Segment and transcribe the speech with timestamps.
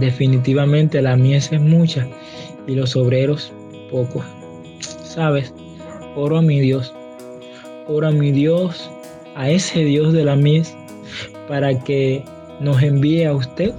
[0.00, 2.06] Definitivamente la mies es mucha
[2.66, 3.52] y los obreros
[3.90, 4.24] pocos.
[5.02, 5.52] ¿Sabes?
[6.16, 6.94] Oro a mi Dios.
[7.88, 8.90] Oro a mi Dios,
[9.34, 10.76] a ese Dios de la mies,
[11.48, 12.24] para que
[12.60, 13.72] nos envíe a usted,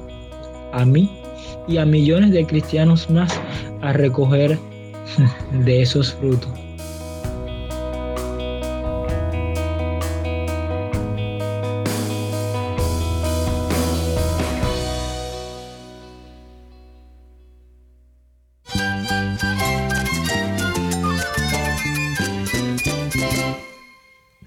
[0.72, 1.10] a mí
[1.68, 3.40] y a millones de cristianos más
[3.82, 4.58] a recoger
[5.66, 6.63] de esos frutos.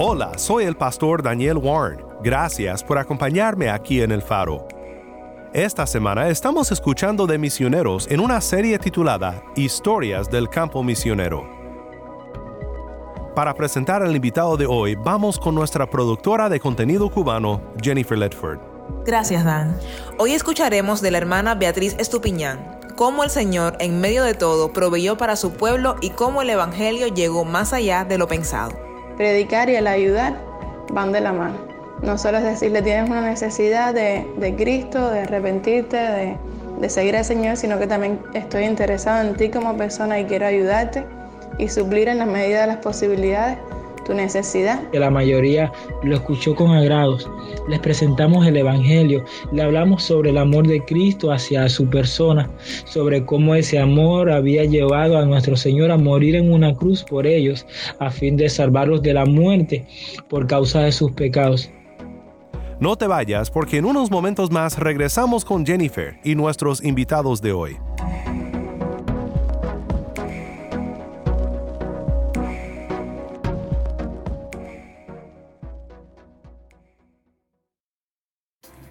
[0.00, 1.98] Hola, soy el pastor Daniel Warren.
[2.22, 4.68] Gracias por acompañarme aquí en El Faro.
[5.52, 11.50] Esta semana estamos escuchando de misioneros en una serie titulada Historias del Campo Misionero.
[13.34, 18.60] Para presentar al invitado de hoy, vamos con nuestra productora de contenido cubano, Jennifer Ledford.
[19.04, 19.76] Gracias, Dan.
[20.16, 25.18] Hoy escucharemos de la hermana Beatriz Estupiñán, cómo el Señor, en medio de todo, proveyó
[25.18, 28.87] para su pueblo y cómo el Evangelio llegó más allá de lo pensado
[29.18, 30.34] predicar y el ayudar
[30.92, 31.58] van de la mano.
[32.00, 36.36] No solo es decirle tienes una necesidad de, de Cristo, de arrepentirte, de,
[36.80, 40.46] de seguir al Señor, sino que también estoy interesado en ti como persona y quiero
[40.46, 41.04] ayudarte
[41.58, 43.58] y suplir en la medida de las posibilidades
[44.08, 44.90] tu necesidad.
[44.90, 45.70] Que la mayoría
[46.02, 47.30] lo escuchó con agrados.
[47.68, 52.50] Les presentamos el Evangelio, le hablamos sobre el amor de Cristo hacia su persona,
[52.84, 57.26] sobre cómo ese amor había llevado a nuestro Señor a morir en una cruz por
[57.26, 57.66] ellos,
[58.00, 59.86] a fin de salvarlos de la muerte
[60.28, 61.70] por causa de sus pecados.
[62.80, 67.52] No te vayas porque en unos momentos más regresamos con Jennifer y nuestros invitados de
[67.52, 67.87] hoy.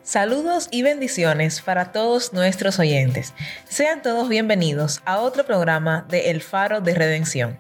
[0.08, 3.34] Saludos y bendiciones para todos nuestros oyentes.
[3.68, 7.58] Sean todos bienvenidos a otro programa de El Faro de Redención.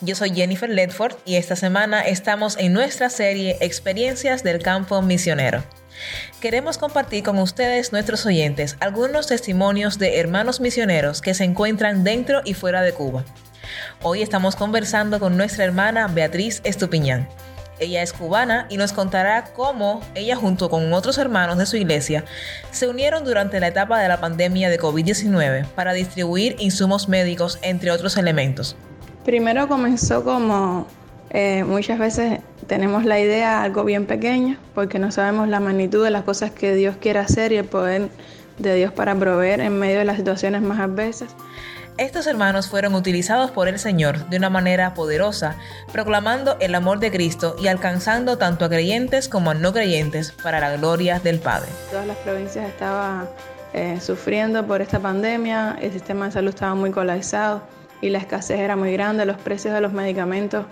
[0.00, 5.62] Yo soy Jennifer Ledford y esta semana estamos en nuestra serie Experiencias del Campo Misionero.
[6.40, 12.42] Queremos compartir con ustedes, nuestros oyentes, algunos testimonios de hermanos misioneros que se encuentran dentro
[12.44, 13.24] y fuera de Cuba.
[14.02, 17.28] Hoy estamos conversando con nuestra hermana Beatriz Estupiñán.
[17.78, 22.24] Ella es cubana y nos contará cómo ella junto con otros hermanos de su iglesia
[22.70, 27.90] se unieron durante la etapa de la pandemia de COVID-19 para distribuir insumos médicos entre
[27.90, 28.76] otros elementos.
[29.24, 30.86] Primero comenzó como
[31.30, 36.10] eh, muchas veces tenemos la idea algo bien pequeño porque no sabemos la magnitud de
[36.10, 38.08] las cosas que Dios quiere hacer y el poder
[38.58, 41.34] de Dios para proveer en medio de las situaciones más adversas.
[41.98, 45.56] Estos hermanos fueron utilizados por el Señor de una manera poderosa,
[45.92, 50.60] proclamando el amor de Cristo y alcanzando tanto a creyentes como a no creyentes para
[50.60, 51.70] la gloria del Padre.
[51.90, 53.26] Todas las provincias estaban
[53.72, 57.62] eh, sufriendo por esta pandemia, el sistema de salud estaba muy colapsado
[58.02, 60.66] y la escasez era muy grande, los precios de los medicamentos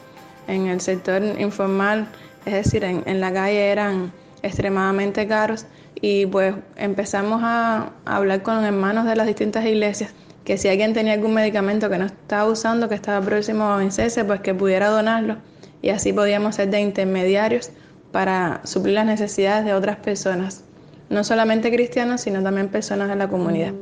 [0.46, 2.06] en el sector informal,
[2.44, 4.12] es decir, en, en la calle eran
[4.42, 5.64] extremadamente caros
[6.02, 10.12] y pues empezamos a hablar con hermanos de las distintas iglesias
[10.44, 14.24] que si alguien tenía algún medicamento que no estaba usando, que estaba próximo a vencerse,
[14.24, 15.38] pues que pudiera donarlo
[15.80, 17.70] y así podíamos ser de intermediarios
[18.12, 20.64] para suplir las necesidades de otras personas,
[21.10, 23.72] no solamente cristianos, sino también personas de la comunidad.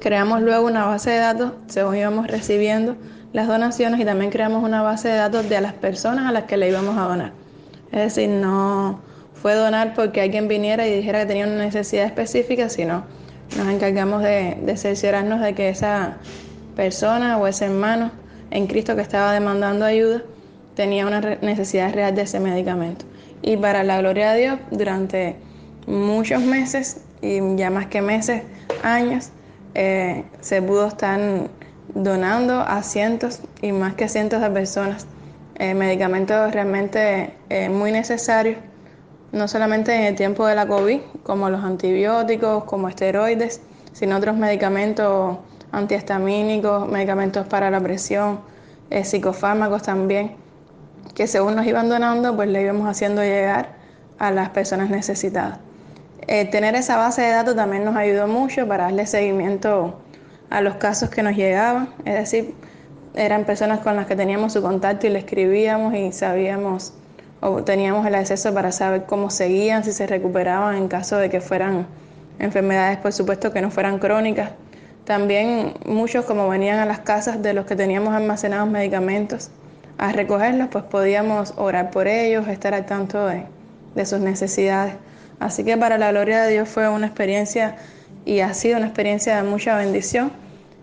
[0.00, 2.96] Creamos luego una base de datos según íbamos recibiendo
[3.32, 6.56] las donaciones y también creamos una base de datos de las personas a las que
[6.56, 7.32] le íbamos a donar.
[7.92, 9.00] Es decir, no
[9.34, 13.04] fue donar porque alguien viniera y dijera que tenía una necesidad específica, sino
[13.56, 16.16] nos encargamos de, de cerciorarnos de que esa
[16.74, 18.10] persona o ese hermano
[18.50, 20.22] en Cristo que estaba demandando ayuda
[20.74, 23.04] tenía una necesidad real de ese medicamento.
[23.42, 25.36] Y para la gloria de Dios, durante
[25.86, 28.42] muchos meses, y ya más que meses,
[28.82, 29.30] años,
[29.74, 31.20] eh, se pudo estar
[31.94, 35.06] donando a cientos y más que cientos de personas
[35.56, 38.58] eh, medicamentos realmente eh, muy necesarios
[39.32, 43.60] no solamente en el tiempo de la COVID, como los antibióticos, como esteroides,
[43.92, 45.38] sino otros medicamentos
[45.72, 48.40] antihistamínicos, medicamentos para la presión,
[48.90, 50.36] eh, psicofármacos también.
[51.14, 53.76] que según nos iban donando, pues le íbamos haciendo llegar
[54.18, 55.58] a las personas necesitadas.
[56.26, 59.98] Eh, tener esa base de datos también nos ayudó mucho para darle seguimiento
[60.50, 62.54] a los casos que nos llegaban, es decir,
[63.14, 66.92] eran personas con las que teníamos su contacto y le escribíamos y sabíamos
[67.64, 71.86] teníamos el acceso para saber cómo seguían, si se recuperaban en caso de que fueran
[72.38, 74.50] enfermedades, por supuesto, que no fueran crónicas.
[75.04, 79.50] También muchos como venían a las casas de los que teníamos almacenados medicamentos
[79.98, 83.44] a recogerlos, pues podíamos orar por ellos, estar al tanto de,
[83.94, 84.94] de sus necesidades.
[85.38, 87.76] Así que para la gloria de Dios fue una experiencia
[88.24, 90.32] y ha sido una experiencia de mucha bendición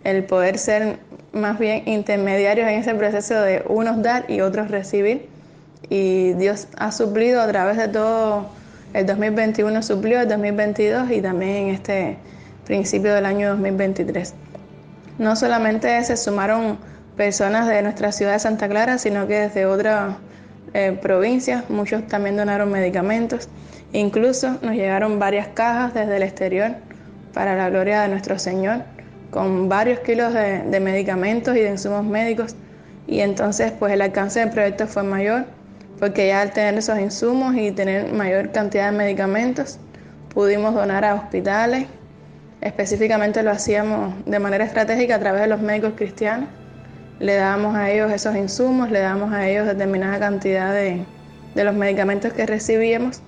[0.03, 0.99] el poder ser
[1.31, 5.32] más bien intermediarios en ese proceso de unos dar y otros recibir.
[5.89, 8.49] Y Dios ha suplido a través de todo
[8.93, 12.17] el 2021, suplió el 2022 y también en este
[12.65, 14.33] principio del año 2023.
[15.19, 16.77] No solamente se sumaron
[17.15, 20.15] personas de nuestra ciudad de Santa Clara, sino que desde otras
[20.73, 23.49] eh, provincias, muchos también donaron medicamentos.
[23.91, 26.71] Incluso nos llegaron varias cajas desde el exterior
[27.33, 28.81] para la gloria de nuestro Señor
[29.33, 32.55] con varios kilos de, medicamentos y de insumos médicos
[33.07, 35.45] y entonces pues el alcance del proyecto fue mayor
[35.99, 39.79] porque ya al tener esos insumos y tener mayor cantidad de medicamentos
[40.33, 41.87] pudimos donar a hospitales,
[42.61, 46.49] específicamente lo hacíamos de manera estratégica a través de los médicos cristianos,
[47.19, 51.05] le dábamos a ellos esos insumos, le dábamos a ellos determinada cantidad de,
[51.55, 53.21] de los medicamentos que recibíamos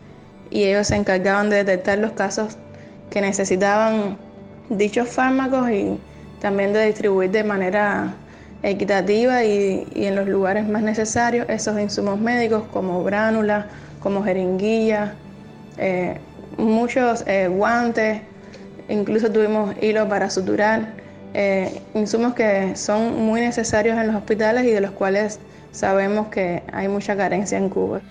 [0.49, 2.57] y ellos se encargaban de detectar los casos
[3.09, 4.17] que necesitaban
[4.69, 5.99] dichos fármacos y
[6.41, 8.13] también de distribuir de manera
[8.65, 13.65] equitativa y, en los lugares más necesarios esos insumos médicos como bránulas,
[13.99, 15.11] como jeringuillas,
[15.77, 16.17] eh,
[16.57, 18.21] muchos eh, guantes,
[18.89, 20.93] incluso tuvimos hilo para suturar,
[21.33, 25.39] eh, insumos que son muy necesarios en los hospitales y de los cuales
[25.71, 28.01] sabemos que hay mucha carencia en Cuba.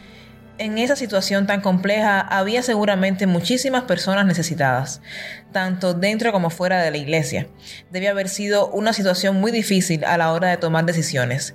[0.57, 5.03] En esa situación tan compleja había seguramente muchísimas personas necesitadas,
[5.51, 7.49] tanto dentro como fuera de la iglesia.
[7.91, 11.55] Debía haber sido una situación muy difícil a la hora de tomar decisiones.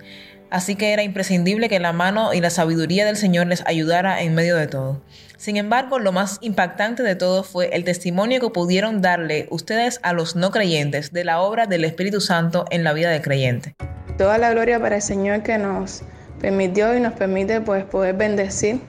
[0.49, 4.35] Así que era imprescindible que la mano y la sabiduría del Señor les ayudara en
[4.35, 5.01] medio de todo.
[5.37, 10.11] Sin embargo, lo más impactante de todo fue el testimonio que pudieron darle ustedes a
[10.11, 13.75] los no creyentes de la obra del Espíritu Santo en la vida del creyente.
[14.17, 16.01] Toda la gloria para el Señor que nos
[16.41, 18.81] permitió y nos permite pues, poder bendecir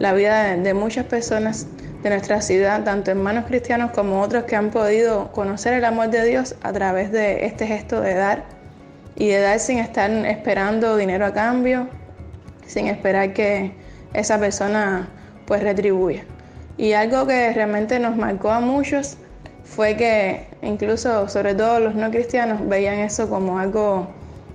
[0.00, 1.66] la vida de, muchas personas
[2.02, 6.24] de nuestra ciudad, tanto hermanos cristianos como otros que han podido conocer el amor de
[6.24, 8.44] Dios a través de este gesto de dar
[9.14, 11.86] y de dar sin estar esperando dinero a cambio,
[12.66, 13.72] sin esperar que
[14.14, 15.06] esa persona
[15.44, 16.24] pues retribuya.
[16.78, 19.18] Y algo que realmente nos marcó a muchos
[19.64, 24.08] fue que incluso, sobre todo los no cristianos, veían eso como algo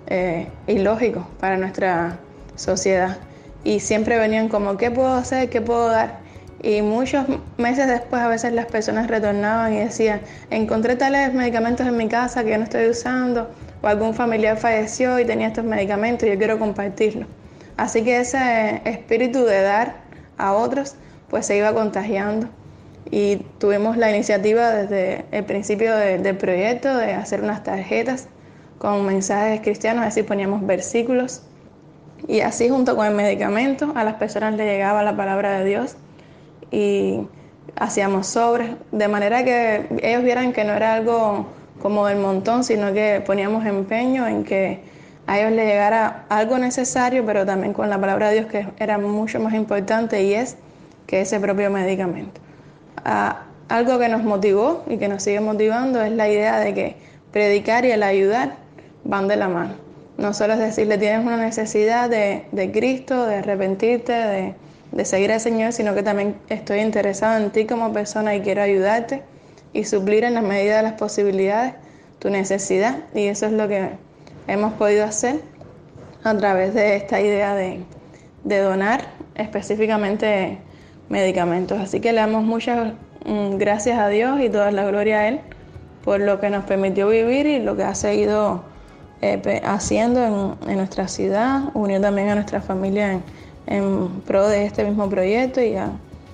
[0.08, 2.18] eh, ilógico para nuestra
[2.56, 3.20] sociedad
[3.66, 5.50] y siempre venían como, ¿qué puedo hacer?
[5.50, 6.20] ¿Qué puedo dar?
[6.62, 7.26] Y muchos
[7.58, 10.22] meses después a veces las personas retornaban y decían,
[10.52, 13.50] encontré tales medicamentos en mi casa que yo no estoy usando,
[13.82, 17.28] o algún familiar falleció y tenía estos medicamentos y yo quiero compartirlos.
[17.76, 19.96] Así que ese espíritu de dar
[20.38, 20.96] a otros,
[21.30, 22.48] pues se iba contagiando.
[23.12, 28.28] Y tuvimos la iniciativa desde el principio del proyecto de hacer unas tarjetas
[28.78, 31.44] con mensajes cristianos, así poníamos versículos
[32.28, 35.96] y así junto con el medicamento a las personas le llegaba la palabra de Dios
[36.72, 37.28] y
[37.76, 41.48] hacíamos sobres, de manera que ellos vieran que no era algo
[41.82, 44.80] como del montón, sino que poníamos empeño en que
[45.28, 48.98] a ellos les llegara algo necesario, pero también con la palabra de Dios que era
[48.98, 50.58] mucho más importante y es
[51.08, 52.42] que ese propio medicamento.
[53.04, 56.96] Ah, algo que nos motivó y que nos sigue motivando es la idea de que
[57.32, 58.56] predicar y el ayudar
[59.04, 59.85] van de la mano.
[60.18, 64.56] No solo es decirle tienes una necesidad de, Cristo, de arrepentirte,
[64.92, 68.62] de, seguir al Señor, sino que también estoy interesado en ti como persona y quiero
[68.62, 69.24] ayudarte
[69.74, 71.74] y suplir en la medida de las posibilidades
[72.20, 73.00] tu necesidad.
[73.14, 73.90] Y eso es lo que
[74.48, 75.42] hemos podido hacer
[76.24, 77.82] a través de esta idea de,
[78.46, 79.02] de donar
[79.36, 80.60] específicamente
[81.10, 81.80] medicamentos.
[81.80, 82.94] Así que le damos muchas
[83.26, 85.42] mm, gracias a Dios y toda la gloria a Él
[86.06, 88.64] por lo que nos permitió vivir y lo que ha seguido
[89.34, 93.22] eh, haciendo en, nuestra ciudad, unió también a nuestra familia
[93.66, 95.90] en, pro de este mismo proyecto y a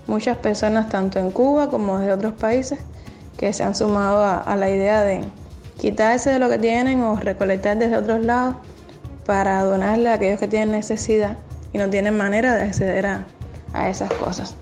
[0.07, 2.79] muchas personas tanto en Cuba como de otros países
[3.37, 5.23] que se han sumado a, la idea de
[5.79, 8.57] quitarse de lo que tienen o recolectar desde otros lados
[9.25, 11.37] para donarle a aquellos que tienen necesidad
[11.71, 13.25] y no tienen manera de acceder a,
[13.87, 14.53] esas cosas.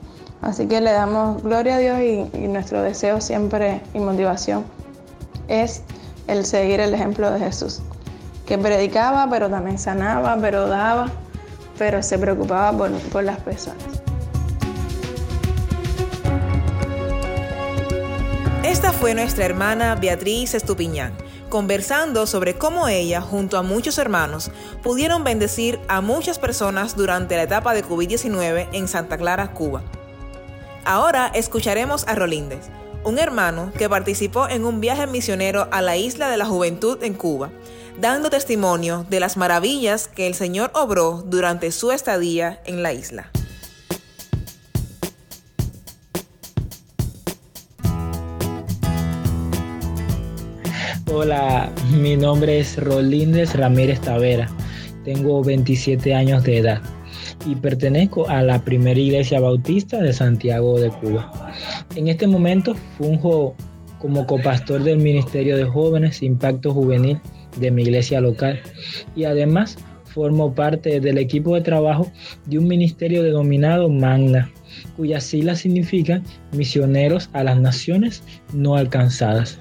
[0.41, 4.65] Así que le damos gloria a Dios y, y, nuestro deseo siempre y motivación
[5.47, 5.81] es
[6.27, 7.81] el seguir el ejemplo de Jesús
[8.49, 11.11] que predicaba, pero también sanaba, pero daba,
[11.77, 13.83] pero se preocupaba por, por las personas.
[18.63, 21.13] Esta fue nuestra hermana Beatriz Estupiñán,
[21.49, 24.49] conversando sobre cómo ella, junto a muchos hermanos,
[24.81, 29.83] pudieron bendecir a muchas personas durante la etapa de COVID-19 en Santa Clara, Cuba.
[30.85, 32.69] Ahora escucharemos a Rolíndez,
[33.03, 37.13] un hermano que participó en un viaje misionero a la isla de la juventud en
[37.13, 37.51] Cuba,
[38.01, 43.29] dando testimonio de las maravillas que el Señor obró durante su estadía en la isla.
[51.11, 54.49] Hola, mi nombre es Rolíndez Ramírez Tavera.
[55.03, 56.81] Tengo 27 años de edad
[57.45, 61.31] y pertenezco a la primera iglesia bautista de Santiago de Cuba.
[61.95, 63.55] En este momento funjo
[63.97, 67.19] como copastor del Ministerio de Jóvenes Impacto Juvenil
[67.57, 68.61] de mi iglesia local
[69.15, 72.11] y además formo parte del equipo de trabajo
[72.45, 74.51] de un ministerio denominado Magna,
[74.97, 79.59] cuyas siglas significan misioneros a las naciones no alcanzadas.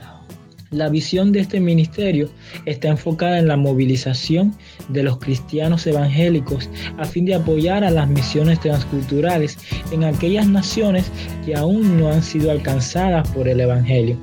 [0.71, 2.29] La visión de este ministerio
[2.67, 4.55] está enfocada en la movilización
[4.91, 6.69] de los cristianos evangélicos
[6.99, 9.57] a fin de apoyar a las misiones transculturales
[9.93, 11.11] en aquellas naciones
[11.47, 14.19] que aún no han sido alcanzadas por el Evangelio.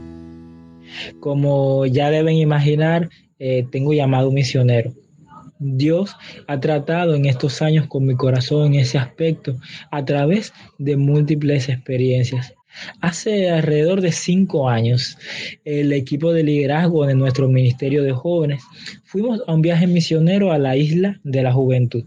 [1.19, 4.93] Como ya deben imaginar, eh, tengo llamado misionero.
[5.59, 6.15] Dios
[6.47, 9.57] ha tratado en estos años con mi corazón en ese aspecto
[9.91, 12.53] a través de múltiples experiencias.
[12.99, 15.17] Hace alrededor de cinco años,
[15.63, 18.61] el equipo de liderazgo de nuestro Ministerio de Jóvenes
[19.05, 22.05] fuimos a un viaje misionero a la isla de la juventud.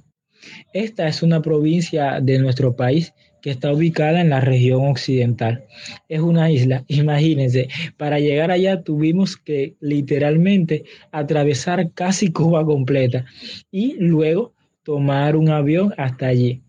[0.75, 5.65] Esta es una provincia de nuestro país que está ubicada en la región occidental.
[6.09, 13.25] Es una isla, imagínense, para llegar allá tuvimos que literalmente atravesar casi Cuba completa
[13.71, 14.53] y luego
[14.83, 16.63] tomar un avión hasta allí.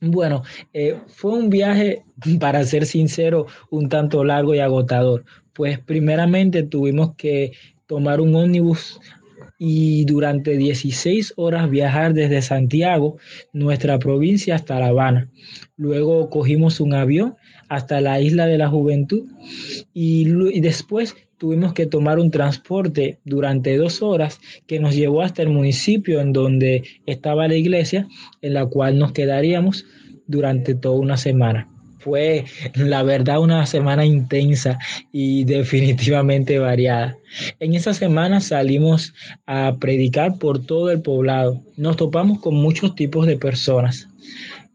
[0.00, 0.42] Bueno,
[0.72, 2.04] eh, fue un viaje,
[2.40, 5.24] para ser sincero, un tanto largo y agotador.
[5.52, 7.52] Pues primeramente tuvimos que
[7.86, 9.00] tomar un ómnibus
[9.62, 13.18] y durante 16 horas viajar desde Santiago,
[13.52, 15.30] nuestra provincia, hasta La Habana.
[15.76, 17.36] Luego cogimos un avión
[17.68, 19.28] hasta la isla de la juventud
[19.92, 25.42] y, y, después tuvimos que tomar un transporte durante dos horas que nos llevó hasta
[25.42, 28.08] el municipio en donde estaba la iglesia,
[28.40, 29.84] en la cual nos quedaríamos
[30.26, 31.68] durante toda una semana.
[32.00, 34.78] Fue, la verdad, una semana intensa
[35.12, 37.16] y definitivamente variada.
[37.60, 39.14] En esa semana salimos
[39.46, 41.62] a predicar por todo el poblado.
[41.76, 44.08] Nos topamos con muchos tipos de personas.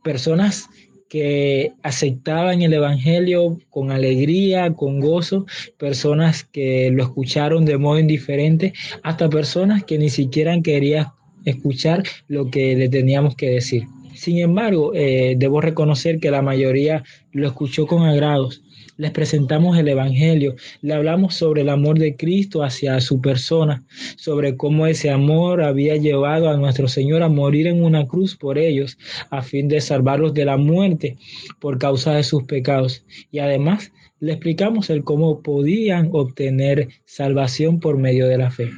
[0.03, 0.69] Personas
[1.09, 5.45] que aceptaban el Evangelio con alegría, con gozo,
[5.77, 11.07] personas que lo escucharon de modo indiferente, hasta personas que ni siquiera querían
[11.45, 13.85] escuchar lo que le teníamos que decir.
[14.15, 18.61] Sin embargo, eh, debo reconocer que la mayoría lo escuchó con agrados.
[18.97, 23.83] Les presentamos el Evangelio, le hablamos sobre el amor de Cristo hacia su persona,
[24.15, 28.57] sobre cómo ese amor había llevado a nuestro Señor a morir en una cruz por
[28.57, 28.97] ellos,
[29.29, 31.17] a fin de salvarlos de la muerte
[31.59, 33.03] por causa de sus pecados.
[33.31, 33.91] Y además
[34.21, 38.71] le explicamos el cómo podían obtener salvación por medio de la fe.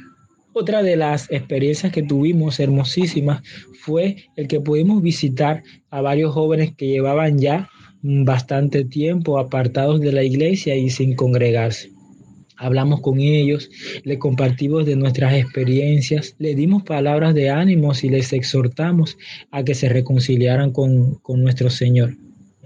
[0.60, 3.44] Otra de las experiencias que tuvimos hermosísimas
[3.80, 7.70] fue el que pudimos visitar a varios jóvenes que llevaban ya
[8.02, 11.92] bastante tiempo apartados de la iglesia y sin congregarse.
[12.56, 13.70] Hablamos con ellos,
[14.02, 19.16] le compartimos de nuestras experiencias, le dimos palabras de ánimos y les exhortamos
[19.52, 22.16] a que se reconciliaran con, con nuestro Señor.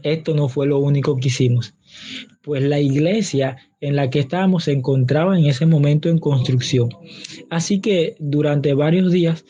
[0.02, 1.74] Esto no fue lo único que hicimos,
[2.42, 6.90] pues la iglesia en la que estábamos se encontraba en ese momento en construcción.
[7.50, 9.44] Así que durante varios días,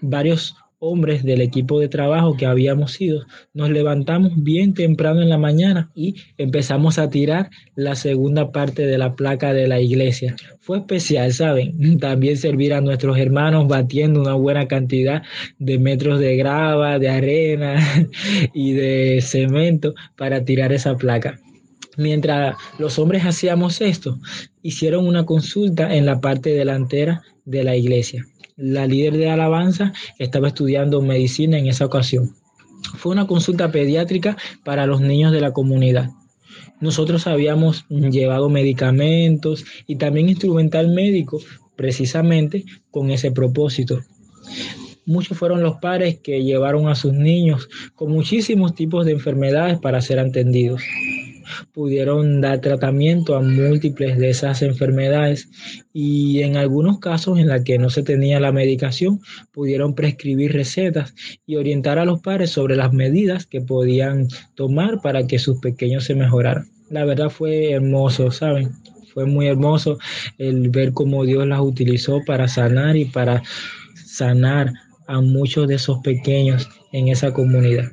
[0.00, 5.38] varios hombres del equipo de trabajo que habíamos ido, nos levantamos bien temprano en la
[5.38, 10.34] mañana y empezamos a tirar la segunda parte de la placa de la iglesia.
[10.60, 11.98] Fue especial, ¿saben?
[12.00, 15.22] También servir a nuestros hermanos batiendo una buena cantidad
[15.60, 17.76] de metros de grava, de arena
[18.52, 21.38] y de cemento para tirar esa placa.
[21.96, 24.18] Mientras los hombres hacíamos esto,
[24.62, 30.48] hicieron una consulta en la parte delantera de la iglesia la líder de alabanza, estaba
[30.48, 32.34] estudiando medicina en esa ocasión.
[32.96, 36.10] Fue una consulta pediátrica para los niños de la comunidad.
[36.80, 41.40] Nosotros habíamos llevado medicamentos y también instrumental médico
[41.76, 44.00] precisamente con ese propósito.
[45.06, 50.00] Muchos fueron los padres que llevaron a sus niños con muchísimos tipos de enfermedades para
[50.00, 50.82] ser atendidos.
[51.72, 55.48] Pudieron dar tratamiento a múltiples de esas enfermedades
[55.92, 59.20] y en algunos casos en la que no se tenía la medicación
[59.52, 61.14] pudieron prescribir recetas
[61.46, 66.04] y orientar a los padres sobre las medidas que podían tomar para que sus pequeños
[66.04, 66.68] se mejoraran.
[66.90, 68.70] La verdad fue hermoso, ¿saben?
[69.12, 69.98] Fue muy hermoso
[70.38, 73.42] el ver cómo Dios las utilizó para sanar y para
[73.94, 74.72] sanar
[75.06, 77.90] a muchos de esos pequeños en esa comunidad.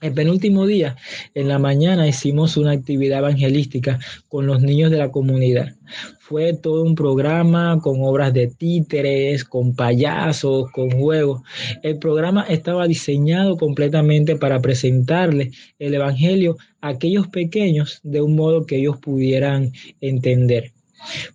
[0.00, 0.96] El penúltimo día,
[1.34, 5.74] en la mañana, hicimos una actividad evangelística con los niños de la comunidad.
[6.20, 11.42] Fue todo un programa con obras de títeres, con payasos, con juegos.
[11.82, 18.64] El programa estaba diseñado completamente para presentarle el Evangelio a aquellos pequeños de un modo
[18.64, 20.72] que ellos pudieran entender.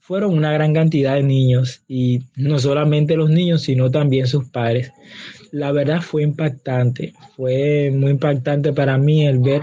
[0.02, 4.92] Fueron una gran cantidad de niños y no solamente los niños, sino también sus padres
[5.56, 9.62] la verdad fue impactante, fue muy impactante para mí el ver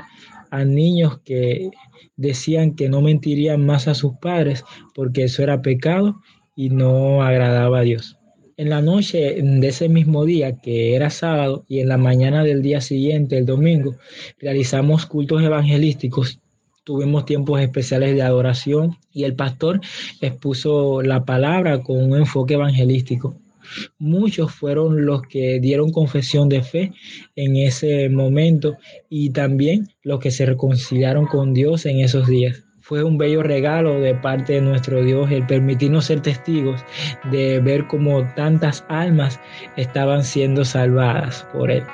[0.50, 1.70] a niños que
[2.16, 6.22] decían que no mentirían más a sus padres porque eso era pecado
[6.56, 8.18] y no agradaba a Dios.
[8.56, 12.62] En la noche de ese mismo día, que era sábado, y en la mañana del
[12.62, 13.96] día siguiente, el domingo,
[14.38, 16.40] realizamos cultos evangelísticos
[16.84, 19.80] tuvimos tiempos especiales de adoración y el pastor
[20.20, 23.37] expuso la palabra con un enfoque evangelístico.
[23.99, 26.93] Muchos fueron los que dieron confesión de fe
[27.37, 28.76] en ese momento
[29.09, 32.64] y también los que se reconciliaron con Dios en esos días.
[32.81, 36.85] Fue un bello regalo de parte de nuestro Dios el permitirnos ser testigos
[37.31, 39.38] de ver cómo tantas almas
[39.76, 41.85] estaban siendo salvadas por Él.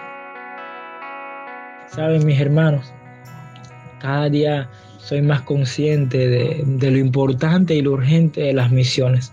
[1.88, 2.92] Saben mis hermanos,
[4.00, 9.32] cada día soy más consciente de, de, lo importante y lo urgente de las misiones.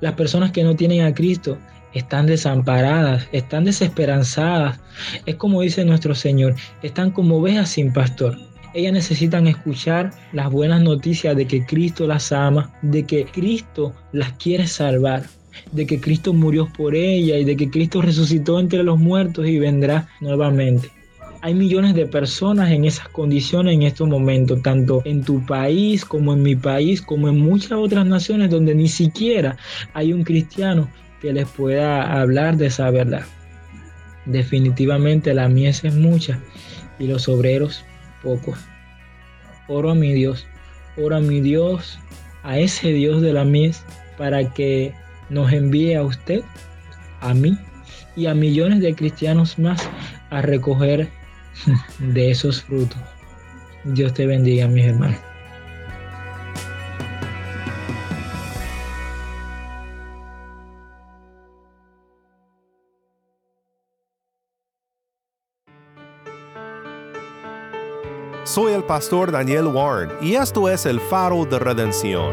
[0.00, 1.58] Las personas que no tienen a Cristo
[1.94, 4.80] están desamparadas, están desesperanzadas.
[5.26, 8.36] Es como dice nuestro Señor, están como ovejas sin pastor.
[8.74, 14.32] Ellas necesitan escuchar las buenas noticias de que Cristo las ama, de que Cristo las
[14.32, 15.22] quiere salvar,
[15.70, 19.60] de que Cristo murió por ella y de que Cristo resucitó entre los muertos y
[19.60, 20.90] vendrá nuevamente.
[21.44, 26.32] Hay millones de personas en esas condiciones en estos momentos, tanto en tu país como
[26.32, 29.58] en mi país, como en muchas otras naciones donde ni siquiera
[29.92, 30.88] hay un cristiano
[31.20, 33.26] que les pueda hablar de esa verdad.
[34.24, 36.40] Definitivamente la mies es mucha
[36.98, 37.84] y los obreros
[38.22, 38.58] pocos.
[39.68, 40.46] Oro a mi Dios,
[40.96, 41.98] oro a mi Dios,
[42.42, 43.84] a ese Dios de la mies,
[44.16, 44.94] para que
[45.28, 46.40] nos envíe a usted,
[47.20, 47.58] a mí
[48.16, 49.90] y a millones de cristianos más
[50.30, 51.10] a recoger
[51.98, 52.98] de esos frutos.
[53.84, 55.18] Dios te bendiga, mis hermanos.
[68.44, 72.32] Soy el pastor Daniel Warren y esto es el faro de redención.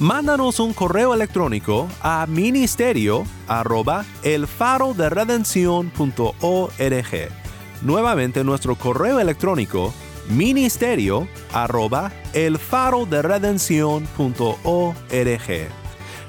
[0.00, 5.10] Mándanos un correo electrónico a ministerio arroba el faro de
[7.82, 9.92] Nuevamente nuestro correo electrónico
[10.30, 13.20] ministerio arroba el faro de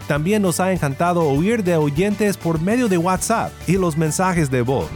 [0.06, 4.64] También nos ha encantado oír de oyentes por medio de WhatsApp y los mensajes de
[4.64, 4.90] voz.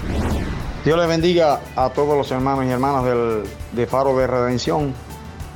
[0.83, 4.93] Dios les bendiga a todos los hermanos y hermanas del de Faro de Redención.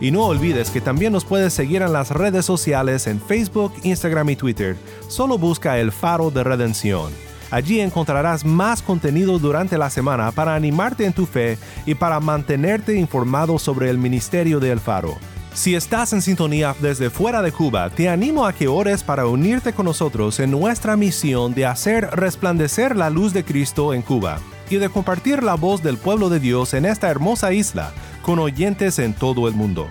[0.00, 4.30] Y no olvides que también nos puedes seguir en las redes sociales en Facebook, Instagram
[4.30, 4.76] y Twitter.
[5.08, 7.10] Solo busca el faro de redención.
[7.50, 12.94] Allí encontrarás más contenido durante la semana para animarte en tu fe y para mantenerte
[12.94, 15.16] informado sobre el ministerio de El Faro.
[15.52, 19.72] Si estás en sintonía desde fuera de Cuba, te animo a que ores para unirte
[19.72, 24.38] con nosotros en nuestra misión de hacer resplandecer la luz de Cristo en Cuba
[24.72, 28.98] y de compartir la voz del pueblo de Dios en esta hermosa isla con oyentes
[28.98, 29.86] en todo el mundo.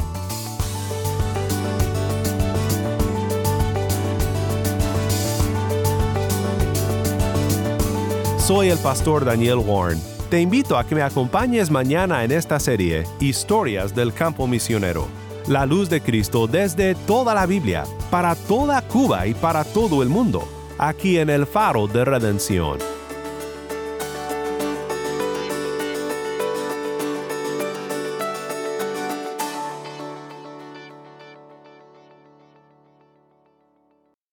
[8.45, 9.99] Soy el pastor Daniel Warren.
[10.29, 15.07] Te invito a que me acompañes mañana en esta serie, Historias del Campo Misionero.
[15.47, 20.09] La luz de Cristo desde toda la Biblia, para toda Cuba y para todo el
[20.09, 22.94] mundo, aquí en el Faro de Redención.